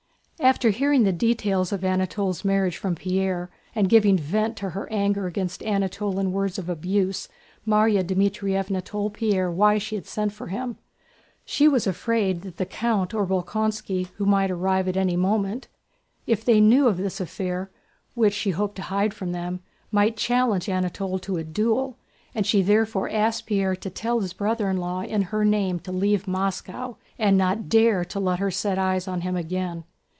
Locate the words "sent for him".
10.07-10.79